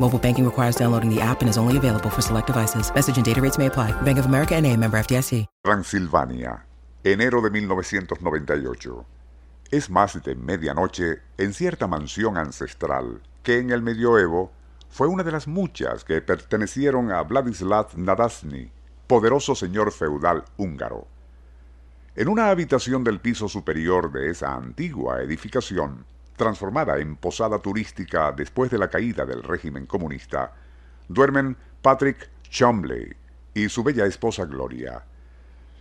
[0.00, 2.92] Mobile banking requires downloading the app and is only available for select devices.
[2.92, 3.92] Message and data rates may apply.
[4.02, 5.46] Bank of America and a member FDIC.
[5.64, 6.66] Transilvania,
[7.04, 9.06] enero de 1998.
[9.70, 14.52] Es más de medianoche en cierta mansión ancestral que en el medioevo
[14.88, 18.70] fue una de las muchas que pertenecieron a Vladislav Nadasny,
[19.06, 21.06] poderoso señor feudal húngaro.
[22.16, 26.04] En una habitación del piso superior de esa antigua edificación,
[26.36, 30.52] transformada en posada turística después de la caída del régimen comunista,
[31.08, 33.14] duermen Patrick Chomley
[33.54, 35.04] y su bella esposa Gloria.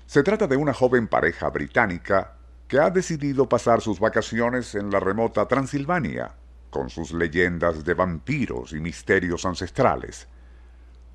[0.05, 2.33] Se trata de una joven pareja británica
[2.67, 6.33] que ha decidido pasar sus vacaciones en la remota Transilvania,
[6.69, 10.27] con sus leyendas de vampiros y misterios ancestrales.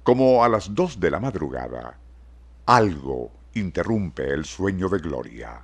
[0.03, 1.99] Como a las dos de la madrugada,
[2.67, 5.63] algo interrumpe el sueño de Gloria.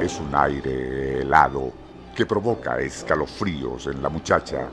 [0.00, 1.72] Es un aire helado
[2.16, 4.70] que provoca escalofríos en la muchacha,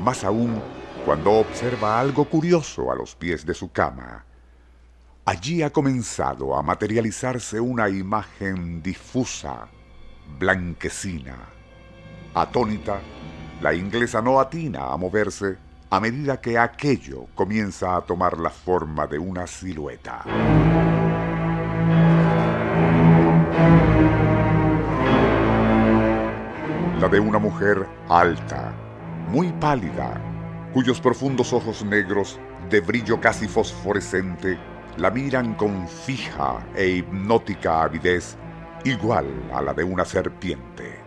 [0.00, 0.60] más aún
[1.04, 4.24] cuando observa algo curioso a los pies de su cama.
[5.26, 9.68] Allí ha comenzado a materializarse una imagen difusa,
[10.40, 11.36] blanquecina.
[12.34, 12.98] Atónita,
[13.62, 15.56] la inglesa no atina a moverse
[15.88, 20.24] a medida que aquello comienza a tomar la forma de una silueta.
[27.14, 28.74] De una mujer alta,
[29.28, 30.20] muy pálida,
[30.72, 34.58] cuyos profundos ojos negros, de brillo casi fosforescente,
[34.96, 38.36] la miran con fija e hipnótica avidez,
[38.82, 40.98] igual a la de una serpiente.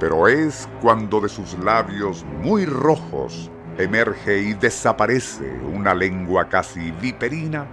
[0.00, 7.68] Pero es cuando de sus labios muy rojos emerge y desaparece una lengua casi viperina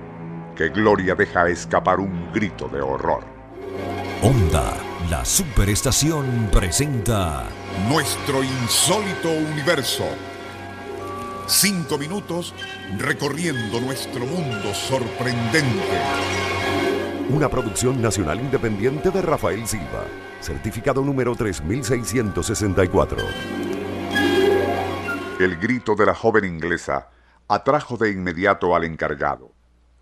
[0.60, 3.24] que Gloria deja escapar un grito de horror.
[4.22, 4.74] Onda,
[5.10, 7.46] la superestación presenta
[7.88, 10.04] Nuestro insólito universo.
[11.48, 12.54] Cinco minutos
[12.98, 15.98] recorriendo nuestro mundo sorprendente.
[17.30, 20.04] una producción nacional independiente de Rafael Silva,
[20.42, 23.18] certificado número 3664.
[25.40, 27.08] El grito de la joven inglesa
[27.48, 29.54] atrajo de inmediato al encargado,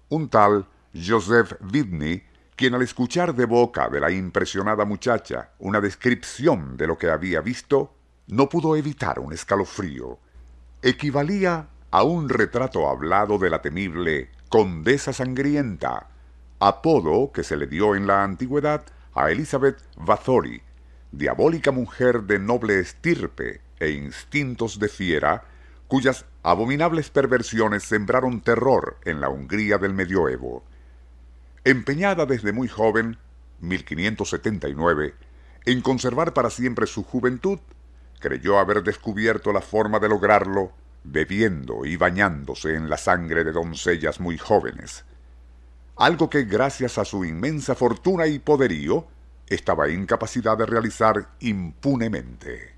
[0.10, 2.24] un tal Joseph Whitney,
[2.56, 7.42] quien al escuchar de boca de la impresionada muchacha una descripción de lo que había
[7.42, 7.94] visto,
[8.28, 10.20] no pudo evitar un escalofrío.
[10.82, 16.10] Equivalía a un retrato hablado de la temible Condesa Sangrienta,
[16.60, 20.62] apodo que se le dio en la antigüedad a Elizabeth Bathory,
[21.12, 25.44] diabólica mujer de noble estirpe e instintos de fiera,
[25.88, 30.64] cuyas abominables perversiones sembraron terror en la Hungría del medioevo.
[31.66, 33.18] Empeñada desde muy joven,
[33.60, 35.14] 1579,
[35.66, 37.60] en conservar para siempre su juventud,
[38.22, 40.72] creyó haber descubierto la forma de lograrlo
[41.04, 45.04] bebiendo y bañándose en la sangre de doncellas muy jóvenes.
[45.98, 49.06] Algo que gracias a su inmensa fortuna y poderío
[49.48, 52.78] estaba en capacidad de realizar impunemente.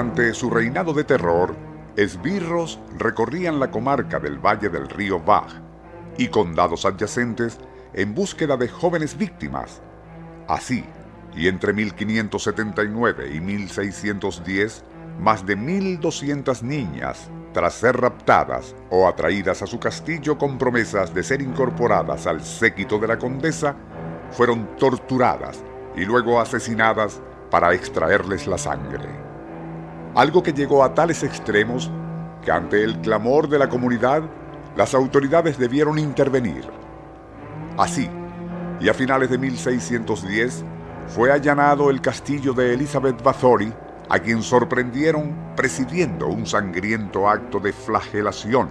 [0.00, 1.54] Durante su reinado de terror,
[1.94, 5.52] esbirros recorrían la comarca del valle del río Bach
[6.16, 7.58] y condados adyacentes
[7.92, 9.82] en búsqueda de jóvenes víctimas.
[10.48, 10.86] Así,
[11.36, 14.84] y entre 1579 y 1610,
[15.18, 21.22] más de 1.200 niñas, tras ser raptadas o atraídas a su castillo con promesas de
[21.22, 23.76] ser incorporadas al séquito de la condesa,
[24.30, 25.62] fueron torturadas
[25.94, 27.20] y luego asesinadas
[27.50, 29.29] para extraerles la sangre.
[30.14, 31.88] Algo que llegó a tales extremos
[32.44, 34.22] que ante el clamor de la comunidad,
[34.76, 36.64] las autoridades debieron intervenir.
[37.78, 38.10] Así,
[38.80, 40.64] y a finales de 1610,
[41.06, 43.72] fue allanado el castillo de Elizabeth Bathory,
[44.08, 48.68] a quien sorprendieron presidiendo un sangriento acto de flagelación,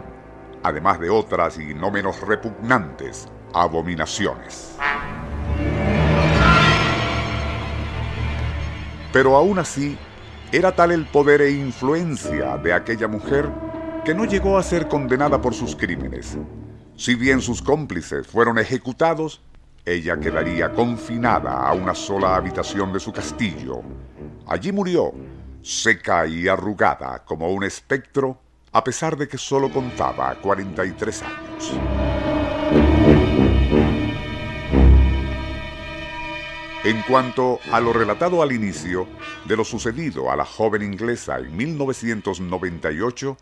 [0.63, 4.75] además de otras y no menos repugnantes abominaciones.
[9.13, 9.97] Pero aún así,
[10.51, 13.49] era tal el poder e influencia de aquella mujer
[14.03, 16.37] que no llegó a ser condenada por sus crímenes.
[16.95, 19.41] Si bien sus cómplices fueron ejecutados,
[19.85, 23.81] ella quedaría confinada a una sola habitación de su castillo.
[24.47, 25.13] Allí murió,
[25.61, 28.39] seca y arrugada como un espectro,
[28.71, 32.08] a pesar de que solo contaba 43 años.
[36.85, 39.05] En cuanto a lo relatado al inicio
[39.43, 43.37] de lo sucedido a la joven inglesa en 1998,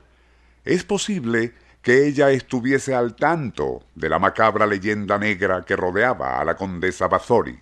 [0.66, 1.54] es posible
[1.84, 7.08] que ella estuviese al tanto de la macabra leyenda negra que rodeaba a la condesa
[7.08, 7.60] Bathory.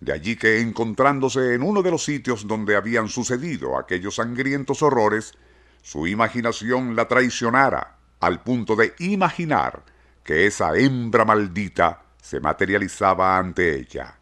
[0.00, 5.32] De allí que encontrándose en uno de los sitios donde habían sucedido aquellos sangrientos horrores,
[5.80, 9.84] su imaginación la traicionara al punto de imaginar
[10.22, 14.18] que esa hembra maldita se materializaba ante ella.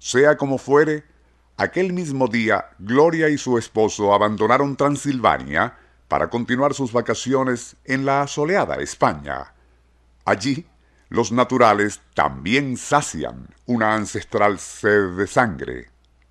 [0.00, 1.04] Sea como fuere,
[1.58, 5.76] aquel mismo día Gloria y su esposo abandonaron Transilvania
[6.08, 9.52] para continuar sus vacaciones en la soleada España.
[10.24, 10.66] Allí,
[11.10, 15.90] los naturales también sacian una ancestral sed de sangre,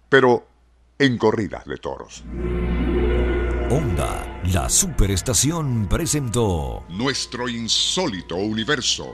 [0.10, 0.48] pero
[0.98, 2.24] en corridas de toros.
[3.70, 9.14] Onda, la superestación presentó Nuestro insólito universo.